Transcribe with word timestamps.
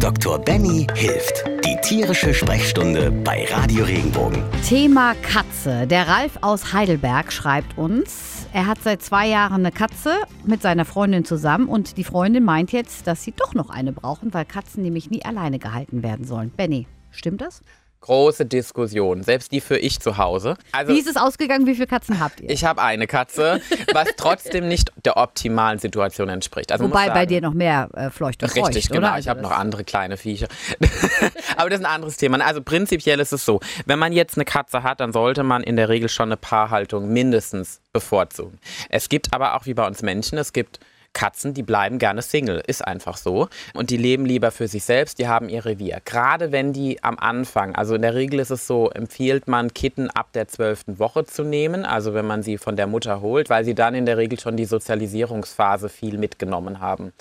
Dr. 0.00 0.38
Benny 0.38 0.86
hilft. 0.94 1.44
Die 1.64 1.76
tierische 1.82 2.32
Sprechstunde 2.32 3.10
bei 3.10 3.46
Radio 3.50 3.84
Regenbogen. 3.84 4.44
Thema 4.64 5.14
Katze. 5.22 5.88
Der 5.88 6.06
Ralf 6.06 6.38
aus 6.40 6.72
Heidelberg 6.72 7.32
schreibt 7.32 7.76
uns, 7.76 8.46
er 8.52 8.66
hat 8.66 8.78
seit 8.80 9.02
zwei 9.02 9.26
Jahren 9.26 9.66
eine 9.66 9.72
Katze 9.72 10.14
mit 10.46 10.62
seiner 10.62 10.84
Freundin 10.84 11.24
zusammen 11.24 11.66
und 11.66 11.96
die 11.96 12.04
Freundin 12.04 12.44
meint 12.44 12.70
jetzt, 12.70 13.08
dass 13.08 13.24
sie 13.24 13.32
doch 13.32 13.54
noch 13.54 13.70
eine 13.70 13.92
brauchen, 13.92 14.32
weil 14.32 14.44
Katzen 14.44 14.84
nämlich 14.84 15.10
nie 15.10 15.24
alleine 15.24 15.58
gehalten 15.58 16.04
werden 16.04 16.24
sollen. 16.24 16.50
Benny, 16.56 16.86
stimmt 17.10 17.40
das? 17.40 17.62
Große 18.00 18.46
Diskussion, 18.46 19.22
selbst 19.22 19.50
die 19.52 19.60
für 19.60 19.76
ich 19.76 19.98
zu 20.00 20.16
Hause. 20.18 20.56
Also, 20.72 20.92
Wie 20.94 21.00
ist 21.00 21.08
es 21.08 21.16
ausgegangen? 21.16 21.66
Wie 21.66 21.74
viele 21.74 21.88
Katzen 21.88 22.20
habt 22.20 22.40
ihr? 22.40 22.48
ich 22.48 22.64
habe 22.64 22.80
eine 22.80 23.06
Katze, 23.06 23.60
was 23.92 24.08
trotzdem 24.16 24.68
nicht 24.68 24.92
der 25.04 25.16
optimalen 25.16 25.78
Situation 25.78 26.28
entspricht. 26.28 26.70
Also 26.72 26.84
Wobei 26.84 27.04
muss 27.06 27.08
bei 27.08 27.14
sagen- 27.20 27.28
dir 27.28 27.40
noch 27.40 27.54
mehr 27.54 27.88
äh, 27.94 28.10
Fleucht 28.10 28.42
und 28.42 28.54
Richtig, 28.54 28.84
Feucht, 28.86 28.90
genau. 28.92 29.08
oder? 29.08 29.18
Ich 29.18 29.28
habe 29.28 29.40
Also 29.40 29.50
noch 29.50 29.58
andere 29.58 29.84
kleine 29.84 30.16
Viecher. 30.16 30.46
Aber 31.56 31.70
das 31.70 31.80
ist 31.80 31.84
ein 31.86 31.92
anderes 31.92 32.16
Thema. 32.16 32.38
Also 32.44 32.62
prinzipiell 32.62 33.18
ist 33.20 33.32
es 33.32 33.44
so, 33.44 33.60
wenn 33.86 33.98
man 33.98 34.12
jetzt 34.12 34.36
eine 34.36 34.44
Katze 34.44 34.82
hat, 34.82 35.00
dann 35.00 35.12
sollte 35.12 35.42
man 35.42 35.62
in 35.62 35.76
der 35.76 35.88
Regel 35.88 36.08
schon 36.08 36.28
eine 36.28 36.36
Paarhaltung 36.36 37.08
mindestens 37.12 37.80
bevorzugen. 37.92 38.58
Es 38.90 39.08
gibt 39.08 39.34
aber 39.34 39.54
auch 39.56 39.66
wie 39.66 39.74
bei 39.74 39.86
uns 39.86 40.02
Menschen, 40.02 40.38
es 40.38 40.52
gibt 40.52 40.78
Katzen, 41.18 41.52
die 41.52 41.64
bleiben 41.64 41.98
gerne 41.98 42.22
Single, 42.22 42.62
ist 42.64 42.86
einfach 42.86 43.16
so. 43.16 43.48
Und 43.74 43.90
die 43.90 43.96
leben 43.96 44.24
lieber 44.24 44.52
für 44.52 44.68
sich 44.68 44.84
selbst, 44.84 45.18
die 45.18 45.26
haben 45.26 45.48
ihr 45.48 45.64
Revier. 45.64 46.00
Gerade 46.04 46.52
wenn 46.52 46.72
die 46.72 47.02
am 47.02 47.18
Anfang, 47.18 47.74
also 47.74 47.96
in 47.96 48.02
der 48.02 48.14
Regel 48.14 48.38
ist 48.38 48.50
es 48.50 48.68
so, 48.68 48.88
empfiehlt 48.90 49.48
man 49.48 49.74
Kitten 49.74 50.10
ab 50.10 50.28
der 50.32 50.46
zwölften 50.46 51.00
Woche 51.00 51.24
zu 51.24 51.42
nehmen, 51.42 51.84
also 51.84 52.14
wenn 52.14 52.24
man 52.24 52.44
sie 52.44 52.56
von 52.56 52.76
der 52.76 52.86
Mutter 52.86 53.20
holt, 53.20 53.50
weil 53.50 53.64
sie 53.64 53.74
dann 53.74 53.96
in 53.96 54.06
der 54.06 54.16
Regel 54.16 54.38
schon 54.38 54.56
die 54.56 54.64
Sozialisierungsphase 54.64 55.88
viel 55.88 56.18
mitgenommen 56.18 56.78
haben. 56.78 57.12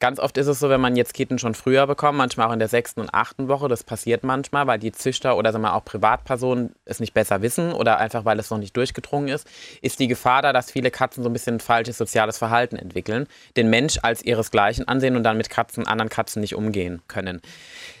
Ganz 0.00 0.18
oft 0.18 0.36
ist 0.38 0.46
es 0.46 0.58
so, 0.58 0.68
wenn 0.68 0.80
man 0.80 0.96
jetzt 0.96 1.14
Kitten 1.14 1.38
schon 1.38 1.54
früher 1.54 1.86
bekommt, 1.86 2.18
manchmal 2.18 2.48
auch 2.48 2.52
in 2.52 2.58
der 2.58 2.68
sechsten 2.68 3.00
und 3.00 3.12
achten 3.12 3.48
Woche, 3.48 3.68
das 3.68 3.84
passiert 3.84 4.24
manchmal, 4.24 4.66
weil 4.66 4.78
die 4.78 4.92
Züchter 4.92 5.36
oder 5.36 5.52
sagen 5.52 5.64
wir 5.64 5.74
auch 5.74 5.84
Privatpersonen 5.84 6.74
es 6.84 7.00
nicht 7.00 7.14
besser 7.14 7.42
wissen 7.42 7.72
oder 7.72 7.98
einfach 7.98 8.24
weil 8.24 8.38
es 8.38 8.50
noch 8.50 8.58
nicht 8.58 8.76
durchgedrungen 8.76 9.28
ist, 9.28 9.46
ist 9.82 9.98
die 10.00 10.08
Gefahr 10.08 10.42
da, 10.42 10.52
dass 10.52 10.70
viele 10.70 10.90
Katzen 10.90 11.22
so 11.22 11.30
ein 11.30 11.32
bisschen 11.32 11.60
falsches 11.60 11.98
soziales 11.98 12.38
Verhalten 12.38 12.76
entwickeln, 12.76 13.26
den 13.56 13.70
Mensch 13.70 13.98
als 14.02 14.24
ihresgleichen 14.24 14.86
ansehen 14.88 15.16
und 15.16 15.22
dann 15.22 15.36
mit 15.36 15.50
Katzen, 15.50 15.86
anderen 15.86 16.08
Katzen 16.08 16.40
nicht 16.40 16.54
umgehen 16.54 17.02
können. 17.08 17.40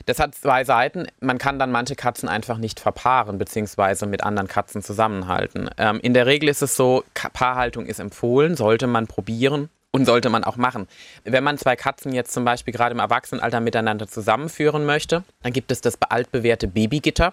Das 0.06 0.18
hat 0.18 0.34
zwei 0.34 0.64
Seiten. 0.64 1.06
Man 1.20 1.38
kann 1.38 1.58
dann 1.58 1.70
manche 1.70 1.96
Katzen 1.96 2.28
einfach 2.28 2.58
nicht 2.58 2.80
verpaaren, 2.80 3.38
beziehungsweise 3.38 4.06
mit 4.06 4.22
anderen 4.22 4.48
Katzen 4.48 4.82
zusammenhalten. 4.82 5.70
Ähm, 5.78 6.00
in 6.00 6.14
der 6.14 6.26
Regel 6.26 6.48
ist 6.48 6.62
es 6.62 6.76
so, 6.76 7.04
Paarhaltung 7.14 7.86
ist 7.86 8.00
empfohlen, 8.00 8.56
sollte 8.56 8.86
man 8.86 9.06
probieren. 9.06 9.68
Und 9.94 10.06
sollte 10.06 10.28
man 10.28 10.42
auch 10.42 10.56
machen. 10.56 10.88
Wenn 11.22 11.44
man 11.44 11.56
zwei 11.56 11.76
Katzen 11.76 12.12
jetzt 12.12 12.32
zum 12.32 12.44
Beispiel 12.44 12.74
gerade 12.74 12.94
im 12.94 12.98
Erwachsenenalter 12.98 13.60
miteinander 13.60 14.08
zusammenführen 14.08 14.84
möchte, 14.84 15.22
dann 15.44 15.52
gibt 15.52 15.70
es 15.70 15.82
das 15.82 16.02
altbewährte 16.02 16.66
Babygitter. 16.66 17.32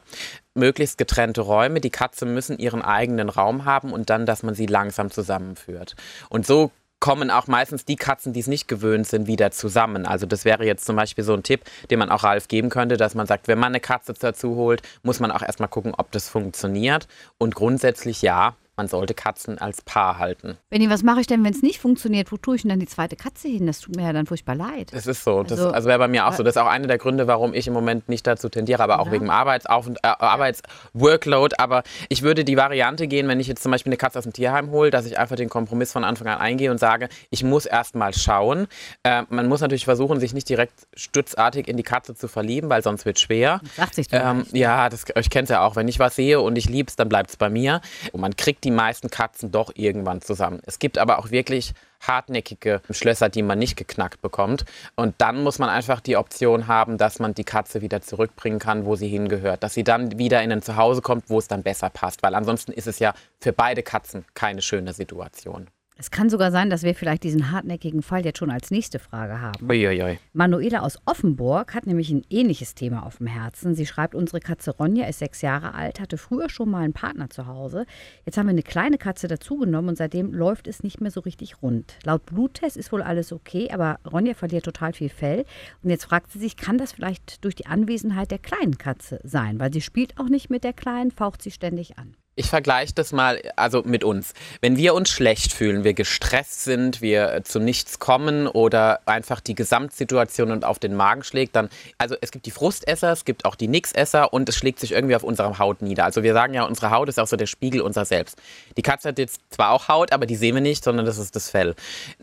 Möglichst 0.54 1.00
getrennte 1.00 1.42
Räume. 1.42 1.82
Die 1.82 1.90
Katze 1.90 2.28
müssen 2.28 2.60
ihren 2.60 2.84
eigenen 2.84 3.30
Raum 3.30 3.66
haben 3.66 3.92
und 3.92 4.12
dann, 4.12 4.28
dass 4.28 4.44
man 4.44 4.54
sie 4.54 4.68
langsam 4.68 5.10
zusammenführt. 5.10 5.96
Und 6.30 6.46
so 6.46 6.70
kommen 7.00 7.32
auch 7.32 7.48
meistens 7.48 7.84
die 7.84 7.96
Katzen, 7.96 8.32
die 8.32 8.42
es 8.42 8.48
nicht 8.48 8.68
gewöhnt 8.68 9.08
sind, 9.08 9.26
wieder 9.26 9.50
zusammen. 9.50 10.06
Also 10.06 10.28
das 10.28 10.46
wäre 10.46 10.64
jetzt 10.64 10.86
zum 10.86 10.96
Beispiel 10.96 11.24
so 11.24 11.34
ein 11.34 11.42
Tipp, 11.42 11.62
den 11.90 11.98
man 11.98 12.12
auch 12.12 12.24
Ralf 12.24 12.48
geben 12.48 12.70
könnte, 12.70 12.96
dass 12.96 13.16
man 13.16 13.26
sagt, 13.26 13.48
wenn 13.48 13.58
man 13.58 13.70
eine 13.70 13.80
Katze 13.80 14.14
dazu 14.14 14.56
holt, 14.56 14.84
muss 15.02 15.20
man 15.20 15.32
auch 15.32 15.42
erstmal 15.42 15.68
gucken, 15.68 15.96
ob 15.98 16.12
das 16.12 16.30
funktioniert. 16.30 17.08
Und 17.40 17.56
grundsätzlich 17.56 18.22
ja, 18.22 18.56
man 18.82 18.88
sollte 18.88 19.14
Katzen 19.14 19.60
als 19.60 19.84
Paar 19.84 20.18
halten. 20.18 20.58
Benny, 20.72 20.90
was 20.90 21.04
mache 21.04 21.22
ich 21.22 21.28
denn, 21.28 21.44
wenn 21.44 21.54
es 21.54 21.62
nicht 21.62 21.80
funktioniert? 21.80 22.32
Wo 22.32 22.38
tue 22.38 22.56
ich 22.56 22.64
denn 22.64 22.70
dann 22.70 22.80
die 22.80 22.88
zweite 22.88 23.16
Katze 23.16 23.48
hin? 23.48 23.68
Das 23.68 23.80
tut 23.80 23.96
mir 23.96 24.02
ja 24.02 24.12
dann 24.12 24.26
furchtbar 24.26 24.56
leid. 24.56 24.92
Das 24.92 25.06
ist 25.06 25.24
so. 25.24 25.44
Das, 25.44 25.60
Also- 25.60 25.70
also 25.72 25.88
wäre 25.88 26.00
bei 26.00 26.08
mir 26.08 26.26
auch 26.26 26.34
so. 26.34 26.42
Das 26.42 26.56
ist 26.56 26.62
auch 26.62 26.66
einer 26.66 26.88
der 26.88 26.98
Gründe, 26.98 27.28
warum 27.28 27.54
ich 27.54 27.68
im 27.68 27.74
Moment 27.74 28.10
nicht 28.10 28.26
dazu 28.26 28.50
tendiere, 28.50 28.82
aber 28.82 29.00
auch 29.00 29.06
Ja. 29.06 29.12
wegen 29.12 29.30
Arbeitsauf 29.30 29.88
äh, 29.88 29.94
Arbeitsworkload. 30.02 31.56
Aber 31.60 31.84
ich 32.10 32.24
würde 32.24 32.44
die 32.44 32.58
Variante 32.58 33.08
gehen, 33.08 33.28
wenn 33.28 33.40
ich 33.40 33.46
jetzt 33.46 33.62
zum 33.62 33.72
Beispiel 33.72 33.92
eine 33.92 33.98
Katze 33.98 34.18
aus 34.18 34.24
dem 34.24 34.34
Tierheim 34.34 34.72
hole, 34.72 34.90
dass 34.90 35.06
ich 35.06 35.20
einfach 35.20 35.36
den 35.36 35.50
Kompromiss 35.50 35.92
von 35.92 36.04
Anfang 36.04 36.28
an 36.28 36.40
eingehe 36.40 36.72
und 36.72 36.80
sage, 36.80 37.08
ich 37.30 37.44
muss 37.44 37.68
erst 37.68 37.94
mal 37.94 38.16
schauen. 38.16 38.68
Äh, 39.04 39.24
man 39.30 39.48
muss 39.48 39.62
natürlich 39.62 39.86
versuchen, 39.86 40.20
sich 40.20 40.34
nicht 40.34 40.50
direkt 40.50 40.88
stutzartig 40.96 41.68
in 41.68 41.78
die 41.78 41.84
Katze 41.84 42.16
zu 42.16 42.28
verlieben, 42.28 42.68
weil 42.70 42.82
sonst 42.82 43.06
wird 43.06 43.20
schwer. 43.20 43.62
Sagt 43.76 43.94
sich 43.94 44.08
Ähm, 44.12 44.46
ja, 44.54 44.90
das, 44.90 45.06
ich 45.16 45.30
kenne 45.30 45.44
es 45.44 45.50
ja 45.50 45.64
auch. 45.64 45.76
Wenn 45.76 45.88
ich 45.88 46.00
was 46.00 46.16
sehe 46.16 46.42
und 46.42 46.58
ich 46.58 46.68
lieb's, 46.68 46.96
dann 46.96 47.10
bleibt 47.10 47.30
es 47.30 47.38
bei 47.38 47.50
mir. 47.50 47.82
Und 48.12 48.22
man 48.22 48.36
kriegt 48.36 48.64
die 48.64 48.71
meisten 48.76 49.10
Katzen 49.10 49.52
doch 49.52 49.72
irgendwann 49.76 50.22
zusammen. 50.22 50.62
Es 50.66 50.80
gibt 50.80 50.98
aber 50.98 51.20
auch 51.20 51.32
wirklich 51.32 51.74
hartnäckige 52.02 52.82
Schlösser, 52.90 53.30
die 53.30 53.44
man 53.44 53.60
nicht 53.60 53.78
geknackt 53.78 54.22
bekommt. 54.22 54.66
Und 54.96 55.16
dann 55.20 55.44
muss 55.44 55.60
man 55.60 55.70
einfach 55.70 56.02
die 56.02 56.18
Option 56.18 56.68
haben, 56.68 56.98
dass 56.98 57.20
man 57.20 57.34
die 57.34 57.44
Katze 57.44 57.82
wieder 57.82 58.02
zurückbringen 58.02 58.60
kann, 58.60 58.86
wo 58.86 58.96
sie 58.96 59.08
hingehört. 59.08 59.64
Dass 59.64 59.74
sie 59.74 59.84
dann 59.84 60.18
wieder 60.18 60.42
in 60.42 60.52
ein 60.52 60.62
Zuhause 60.62 61.02
kommt, 61.02 61.30
wo 61.30 61.40
es 61.40 61.48
dann 61.48 61.64
besser 61.64 61.90
passt. 61.90 62.24
Weil 62.24 62.36
ansonsten 62.36 62.72
ist 62.72 62.88
es 62.88 63.00
ja 63.00 63.14
für 63.40 63.54
beide 63.54 63.84
Katzen 63.84 64.26
keine 64.34 64.62
schöne 64.62 64.94
Situation. 64.94 65.68
Es 66.02 66.10
kann 66.10 66.32
sogar 66.32 66.50
sein, 66.50 66.72
dass 66.72 66.82
wir 66.82 66.96
vielleicht 66.96 67.22
diesen 67.22 67.52
hartnäckigen 67.52 68.02
Fall 68.02 68.26
jetzt 68.26 68.40
schon 68.40 68.50
als 68.50 68.72
nächste 68.72 68.98
Frage 68.98 69.40
haben. 69.40 69.70
Uiuiui. 69.70 70.18
Manuela 70.34 70.80
aus 70.80 70.98
Offenburg 71.06 71.76
hat 71.76 71.86
nämlich 71.86 72.10
ein 72.10 72.24
ähnliches 72.32 72.74
Thema 72.74 73.06
auf 73.06 73.20
dem 73.20 73.28
Herzen. 73.28 73.76
Sie 73.76 73.86
schreibt, 73.86 74.16
unsere 74.16 74.40
Katze 74.40 74.72
Ronja 74.72 75.06
ist 75.06 75.20
sechs 75.20 75.44
Jahre 75.44 75.76
alt, 75.76 76.00
hatte 76.00 76.18
früher 76.18 76.50
schon 76.50 76.72
mal 76.72 76.82
einen 76.82 76.94
Partner 76.94 77.30
zu 77.30 77.46
Hause. 77.46 77.86
Jetzt 78.26 78.40
haben 78.40 78.48
wir 78.48 78.54
eine 78.54 78.64
kleine 78.64 78.98
Katze 78.98 79.28
dazugenommen 79.28 79.90
und 79.90 79.96
seitdem 79.96 80.34
läuft 80.34 80.68
es 80.68 80.82
nicht 80.82 81.02
mehr 81.02 81.12
so 81.12 81.20
richtig 81.20 81.62
rund. 81.62 81.94
Laut 82.04 82.26
Bluttest 82.26 82.78
ist 82.78 82.92
wohl 82.92 83.04
alles 83.04 83.32
okay, 83.32 83.70
aber 83.72 84.00
Ronja 84.12 84.34
verliert 84.34 84.66
total 84.66 84.94
viel 84.94 85.10
Fell. 85.10 85.46
Und 85.84 85.92
jetzt 85.92 86.06
fragt 86.06 86.32
sie 86.32 86.40
sich, 86.40 86.58
kann 86.58 86.80
das 86.80 86.94
vielleicht 86.94 87.46
durch 87.46 87.54
die 87.54 87.68
Anwesenheit 87.68 88.32
der 88.32 88.40
kleinen 88.40 88.80
Katze 88.80 89.20
sein? 89.24 89.60
Weil 89.60 89.72
sie 89.72 89.82
spielt 89.82 90.20
auch 90.20 90.30
nicht 90.30 90.50
mit 90.50 90.64
der 90.64 90.74
Kleinen, 90.74 91.12
faucht 91.12 91.44
sie 91.44 91.52
ständig 91.52 92.00
an. 92.00 92.16
Ich 92.42 92.50
vergleiche 92.50 92.92
das 92.96 93.12
mal 93.12 93.40
also 93.56 93.84
mit 93.86 94.04
uns. 94.04 94.34
Wenn 94.62 94.76
wir 94.76 94.96
uns 94.96 95.12
schlecht 95.12 95.54
fühlen, 95.54 95.84
wir 95.84 95.94
gestresst 95.94 96.64
sind, 96.64 97.00
wir 97.00 97.32
äh, 97.32 97.44
zu 97.44 97.60
nichts 97.60 98.00
kommen 98.00 98.48
oder 98.48 99.00
einfach 99.06 99.42
die 99.42 99.54
Gesamtsituation 99.54 100.50
und 100.50 100.66
auf 100.66 100.80
den 100.80 100.96
Magen 100.96 101.24
schlägt, 101.24 101.56
dann 101.56 101.70
also 102.00 102.16
es 102.20 102.32
gibt 102.32 102.48
die 102.48 102.52
Frustesser, 102.52 103.12
es 103.12 103.26
gibt 103.26 103.46
auch 103.46 103.54
die 103.54 103.68
Nixesser 103.68 104.34
und 104.34 104.50
es 104.50 104.56
schlägt 104.56 104.80
sich 104.80 104.94
irgendwie 104.94 105.16
auf 105.16 105.22
unserer 105.22 105.60
Haut 105.60 105.84
nieder. 105.84 106.04
Also 106.04 106.24
wir 106.24 106.34
sagen 106.34 106.56
ja, 106.56 106.64
unsere 106.64 106.90
Haut 106.90 107.10
ist 107.10 107.20
auch 107.20 107.28
so 107.28 107.36
der 107.36 107.46
Spiegel 107.46 107.82
unserer 107.82 108.06
selbst. 108.06 108.42
Die 108.76 108.82
Katze 108.82 109.10
hat 109.10 109.20
jetzt 109.20 109.42
zwar 109.52 109.70
auch 109.70 109.88
Haut, 109.88 110.12
aber 110.12 110.26
die 110.26 110.36
sehen 110.36 110.56
wir 110.56 110.62
nicht, 110.62 110.84
sondern 110.84 111.06
das 111.06 111.20
ist 111.20 111.36
das 111.36 111.52
Fell. 111.52 111.76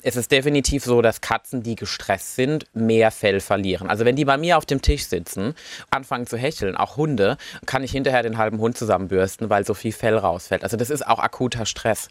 Es 0.02 0.16
ist 0.16 0.32
definitiv 0.32 0.82
so, 0.82 1.00
dass 1.00 1.20
Katzen, 1.20 1.62
die 1.62 1.76
gestresst 1.76 2.34
sind, 2.34 2.66
mehr 2.74 3.12
Fell 3.12 3.38
verlieren. 3.38 3.88
Also 3.88 4.04
wenn 4.04 4.16
die 4.16 4.24
bei 4.24 4.36
mir 4.36 4.58
auf 4.58 4.66
dem 4.66 4.82
Tisch 4.82 5.04
sitzen, 5.04 5.54
anfangen 5.92 6.26
zu 6.26 6.36
hecheln, 6.36 6.76
auch 6.76 6.96
Hunde, 6.96 7.36
kann 7.66 7.84
ich 7.84 7.92
hinterher 7.92 8.24
den 8.24 8.36
halben 8.36 8.58
Hund 8.58 8.76
zusammenbürsten, 8.76 9.48
weil 9.48 9.64
so 9.64 9.74
viel 9.74 9.92
Fell 9.92 10.07
rausfällt. 10.16 10.62
Also 10.62 10.76
das 10.76 10.90
ist 10.90 11.06
auch 11.06 11.18
akuter 11.18 11.66
Stress. 11.66 12.08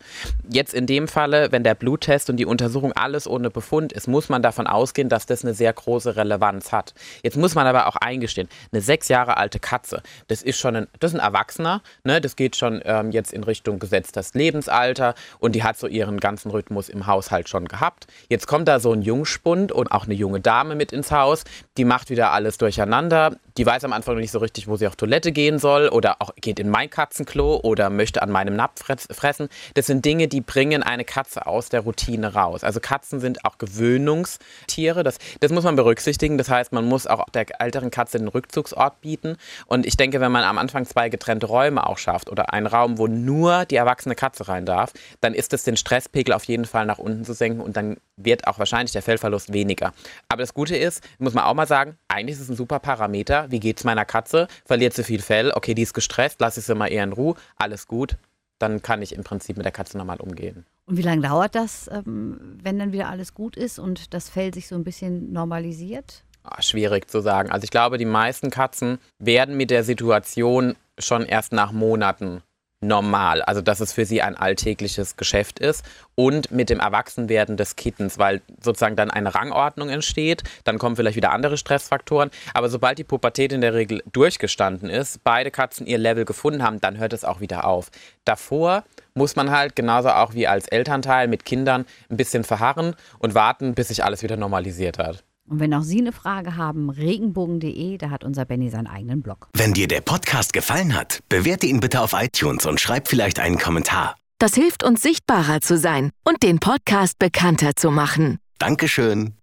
Jetzt 0.50 0.74
in 0.74 0.86
dem 0.86 1.08
Falle, 1.08 1.52
wenn 1.52 1.64
der 1.64 1.76
Bluttest 1.76 2.30
und 2.30 2.38
die 2.38 2.46
Untersuchung 2.46 2.94
alles 2.94 3.28
ohne 3.28 3.50
Befund 3.50 3.94
ist, 3.94 4.08
muss 4.08 4.30
man 4.30 4.42
davon 4.42 4.68
ausgehen, 4.68 5.10
dass 5.10 5.26
das 5.26 5.44
eine 5.44 5.54
sehr 5.54 5.74
große 5.74 6.16
Relevanz 6.16 6.72
hat. 6.72 6.94
Jetzt 7.24 7.38
muss 7.38 7.56
man 7.56 7.68
aber 7.68 7.88
auch 7.88 7.96
eingestehen, 7.96 8.50
eine 8.72 8.82
sechs 8.82 9.08
Jahre 9.08 9.38
alte 9.38 9.60
Katze, 9.60 10.02
das 10.28 10.42
ist 10.42 10.58
schon 10.58 10.76
ein, 10.76 10.88
das 11.00 11.14
ist 11.14 11.20
ein 11.20 11.26
Erwachsener, 11.26 11.82
ne? 12.04 12.22
das 12.22 12.36
geht 12.36 12.56
schon 12.56 12.82
ähm, 12.86 13.12
jetzt 13.12 13.34
in 13.34 13.44
Richtung 13.44 13.80
gesetztes 13.80 14.34
Lebensalter 14.34 15.16
und 15.40 15.56
die 15.56 15.64
hat 15.64 15.78
so 15.78 15.88
ihren 15.88 16.20
ganzen 16.20 16.52
Rhythmus 16.52 16.90
im 16.90 17.08
Haushalt 17.08 17.50
schon 17.50 17.68
gehabt. 17.68 18.08
Jetzt 18.30 18.48
kommt 18.48 18.68
da 18.68 18.80
so 18.80 18.92
ein 18.92 19.02
Jungspund 19.02 19.72
und 19.72 19.92
auch 19.92 20.06
eine 20.06 20.14
junge 20.14 20.40
Dame 20.40 20.76
mit 20.76 20.92
ins 20.92 21.12
Haus, 21.12 21.44
die 21.78 21.86
macht 21.86 22.10
wieder 22.10 22.32
alles 22.32 22.58
durcheinander. 22.58 23.38
Die 23.58 23.66
weiß 23.66 23.84
am 23.84 23.94
Anfang 23.94 24.18
nicht 24.18 24.32
so 24.32 24.40
richtig, 24.40 24.68
wo 24.68 24.76
sie 24.76 24.88
auf 24.88 24.96
Toilette 24.96 25.32
gehen 25.32 25.60
soll 25.60 25.90
oder 25.90 26.22
auch 26.22 26.36
geht 26.36 26.60
in 26.60 26.70
mein 26.70 26.90
Katzenklo 26.90 27.60
oder 27.64 27.77
möchte 27.90 28.22
an 28.22 28.30
meinem 28.30 28.56
Napf 28.56 28.84
fress- 28.84 29.08
fressen. 29.12 29.50
Das 29.76 29.86
sind 29.86 30.04
Dinge, 30.04 30.28
die 30.28 30.42
bringen 30.42 30.84
eine 30.84 31.06
Katze 31.06 31.46
aus 31.46 31.70
der 31.70 31.82
Routine 31.82 32.34
raus. 32.34 32.64
Also 32.64 32.80
Katzen 32.80 33.20
sind 33.20 33.46
auch 33.46 33.58
Gewöhnungstiere. 33.58 35.04
Das, 35.04 35.18
das 35.40 35.52
muss 35.52 35.64
man 35.64 35.76
berücksichtigen. 35.76 36.38
Das 36.38 36.50
heißt, 36.50 36.72
man 36.72 36.86
muss 36.86 37.08
auch 37.08 37.26
der 37.30 37.46
älteren 37.62 37.92
Katze 37.92 38.18
den 38.18 38.28
Rückzugsort 38.28 39.02
bieten. 39.02 39.38
Und 39.66 39.86
ich 39.86 39.98
denke, 39.98 40.20
wenn 40.20 40.32
man 40.32 40.44
am 40.44 40.58
Anfang 40.58 40.86
zwei 40.86 41.10
getrennte 41.10 41.48
Räume 41.48 41.88
auch 41.88 41.98
schafft 41.98 42.30
oder 42.30 42.54
einen 42.54 42.68
Raum, 42.68 42.98
wo 42.98 43.08
nur 43.08 43.66
die 43.66 43.76
erwachsene 43.76 44.16
Katze 44.16 44.48
rein 44.48 44.66
darf, 44.66 44.94
dann 45.22 45.34
ist 45.34 45.54
es 45.54 45.64
den 45.64 45.78
Stresspegel 45.78 46.34
auf 46.34 46.44
jeden 46.46 46.66
Fall 46.66 46.86
nach 46.86 46.98
unten 46.98 47.24
zu 47.26 47.34
senken 47.34 47.62
und 47.62 47.78
dann 47.78 47.98
wird 48.18 48.48
auch 48.48 48.60
wahrscheinlich 48.60 48.92
der 48.92 49.02
Fellverlust 49.02 49.54
weniger. 49.54 49.94
Aber 50.30 50.42
das 50.42 50.54
Gute 50.54 50.76
ist, 50.76 51.04
muss 51.20 51.34
man 51.34 51.44
auch 51.44 51.54
mal 51.54 51.68
sagen, 51.68 51.98
eigentlich 52.08 52.36
ist 52.38 52.42
es 52.44 52.50
ein 52.50 52.56
super 52.56 52.80
Parameter. 52.80 53.46
Wie 53.50 53.60
geht 53.60 53.78
es 53.78 53.84
meiner 53.84 54.06
Katze? 54.06 54.48
Verliert 54.66 54.94
sie 54.94 55.04
viel 55.04 55.22
Fell? 55.22 55.52
Okay, 55.54 55.74
die 55.74 55.84
ist 55.84 55.94
gestresst, 55.94 56.42
lasse 56.42 56.60
ich 56.60 56.66
sie 56.66 56.76
mal 56.76 56.88
eher 56.88 57.04
in 57.04 57.14
Ruhe. 57.14 57.36
Alles 57.68 57.86
gut. 57.86 58.16
Dann 58.60 58.82
kann 58.82 59.02
ich 59.02 59.14
im 59.14 59.26
Prinzip 59.26 59.58
mit 59.58 59.66
der 59.66 59.74
Katze 59.74 59.98
normal 59.98 60.22
umgehen. 60.22 60.66
Und 60.86 60.96
wie 60.96 61.02
lange 61.02 61.22
dauert 61.22 61.54
das, 61.54 61.90
ähm, 61.92 62.58
wenn 62.64 62.80
dann 62.80 62.94
wieder 62.94 63.10
alles 63.10 63.34
gut 63.34 63.58
ist 63.58 63.78
und 63.78 64.14
das 64.14 64.30
Fell 64.30 64.54
sich 64.54 64.70
so 64.70 64.76
ein 64.76 64.86
bisschen 64.86 65.34
normalisiert? 65.34 66.24
Ah, 66.44 66.62
schwierig 66.62 67.12
zu 67.12 67.20
sagen. 67.20 67.52
Also 67.52 67.66
ich 67.66 67.70
glaube, 67.70 67.98
die 67.98 68.06
meisten 68.06 68.52
Katzen 68.52 69.00
werden 69.20 69.58
mit 69.58 69.70
der 69.70 69.84
Situation 69.84 70.78
schon 70.98 71.26
erst 71.26 71.52
nach 71.52 71.74
Monaten 71.74 72.42
normal. 72.88 73.42
Also 73.42 73.62
dass 73.62 73.80
es 73.80 73.94
für 73.94 74.06
sie 74.06 74.22
ein 74.22 74.36
alltägliches 74.36 75.18
Geschäft 75.18 75.60
ist 75.60 75.86
und 76.16 76.52
mit 76.52 76.70
dem 76.70 76.80
Erwachsenwerden 76.80 77.58
des 77.58 77.76
Kittens, 77.76 78.18
weil 78.18 78.42
sozusagen 78.62 78.96
dann 78.96 79.12
eine 79.12 79.36
Rangordnung 79.36 79.90
entsteht, 79.90 80.44
dann 80.64 80.80
kommen 80.80 80.96
vielleicht 80.96 81.16
wieder 81.16 81.32
andere 81.32 81.58
Stressfaktoren, 81.58 82.32
aber 82.54 82.70
sobald 82.70 82.98
die 82.98 83.04
Pubertät 83.04 83.52
in 83.54 83.62
der 83.62 83.74
Regel 83.74 84.02
durchgestanden 84.12 84.90
ist, 84.90 85.24
beide 85.24 85.52
Katzen 85.52 85.86
ihr 85.86 85.98
Level 85.98 86.26
gefunden 86.26 86.64
haben, 86.64 86.82
dann 86.82 86.98
hört 86.98 87.14
es 87.14 87.24
auch 87.24 87.42
wieder 87.42 87.66
auf. 87.66 87.92
Davor 88.26 88.84
muss 89.14 89.36
man 89.36 89.52
halt 89.52 89.76
genauso 89.76 90.10
auch 90.10 90.34
wie 90.34 90.48
als 90.48 90.68
Elternteil 90.68 91.28
mit 91.28 91.44
Kindern 91.44 91.86
ein 92.10 92.18
bisschen 92.18 92.44
verharren 92.44 92.96
und 93.20 93.36
warten, 93.36 93.74
bis 93.74 93.90
sich 93.90 94.04
alles 94.04 94.24
wieder 94.24 94.38
normalisiert 94.38 94.98
hat. 94.98 95.24
Und 95.50 95.60
wenn 95.60 95.74
auch 95.74 95.84
Sie 95.84 96.00
eine 96.00 96.12
Frage 96.12 96.58
haben, 96.58 96.90
regenbogen.de, 96.90 97.98
da 97.98 98.10
hat 98.10 98.24
unser 98.24 98.46
Benny 98.46 98.70
seinen 98.70 98.88
eigenen 98.88 99.22
Blog. 99.22 99.48
Wenn 99.54 99.74
dir 99.74 99.88
der 99.88 100.02
Podcast 100.02 100.54
gefallen 100.54 100.94
hat, 100.94 101.22
bewerte 101.30 101.66
ihn 101.68 101.80
bitte 101.80 102.02
auf 102.02 102.14
iTunes 102.14 102.66
und 102.66 102.80
schreib 102.80 103.08
vielleicht 103.08 103.40
einen 103.40 103.58
Kommentar. 103.58 104.16
Das 104.40 104.54
hilft 104.54 104.84
uns 104.84 105.02
sichtbarer 105.02 105.62
zu 105.62 105.78
sein 105.78 106.12
und 106.24 106.44
den 106.44 106.60
Podcast 106.60 107.18
bekannter 107.18 107.76
zu 107.76 107.92
machen. 107.92 108.40
Dankeschön. 108.60 109.34